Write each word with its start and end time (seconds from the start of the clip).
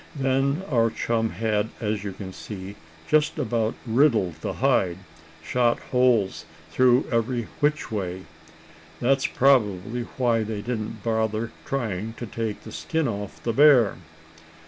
Then 0.15 0.63
our 0.71 0.89
chum 0.89 1.29
had, 1.29 1.69
as 1.79 2.03
you 2.03 2.11
can 2.13 2.33
see, 2.33 2.73
just 3.07 3.37
about 3.37 3.75
riddled 3.85 4.33
the 4.41 4.53
hide; 4.53 4.97
shot 5.43 5.79
holes 5.91 6.45
through 6.71 7.05
every 7.11 7.43
which 7.59 7.91
way. 7.91 8.23
That's 8.99 9.27
probably 9.27 10.05
why 10.17 10.41
they 10.41 10.63
didn't 10.63 11.03
bother 11.03 11.51
trying 11.65 12.13
to 12.13 12.25
take 12.25 12.63
the 12.63 12.71
skin 12.71 13.07
off 13.07 13.43
the 13.43 13.53
bear." 13.53 13.97